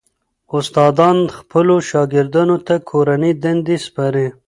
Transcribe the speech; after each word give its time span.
استادان 0.57 1.17
خپلو 1.37 1.75
شاګردانو 1.89 2.57
ته 2.67 2.75
کورنۍ 2.89 3.33
دندې 3.43 3.77
سپاري. 3.85 4.27